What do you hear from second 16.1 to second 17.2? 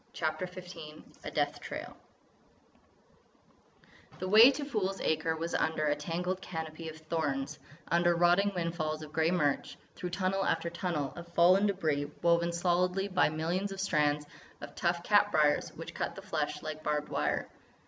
the flesh like barbed